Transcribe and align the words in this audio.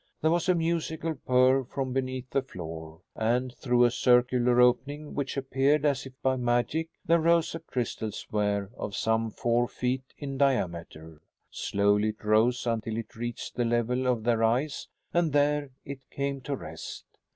There 0.19 0.31
was 0.31 0.49
a 0.49 0.55
musical 0.55 1.13
purr 1.13 1.63
from 1.63 1.93
beneath 1.93 2.31
the 2.31 2.41
floor, 2.41 3.01
and, 3.15 3.53
through 3.53 3.85
a 3.85 3.91
circular 3.91 4.59
opening 4.59 5.13
which 5.13 5.37
appeared 5.37 5.85
as 5.85 6.07
if 6.07 6.13
by 6.23 6.37
magic, 6.37 6.89
there 7.05 7.19
rose 7.21 7.53
a 7.53 7.59
crystal 7.59 8.11
sphere 8.11 8.71
of 8.75 8.95
some 8.95 9.29
four 9.29 9.67
feet 9.67 10.15
in 10.17 10.39
diameter. 10.39 11.21
Slowly 11.51 12.09
it 12.09 12.23
rose 12.23 12.65
until 12.65 12.97
it 12.97 13.15
reached 13.15 13.53
the 13.53 13.63
level 13.63 14.07
of 14.07 14.23
their 14.23 14.43
eyes 14.43 14.87
and 15.13 15.33
there 15.33 15.69
it 15.85 15.99
came 16.09 16.41
to 16.41 16.55
rest. 16.55 17.05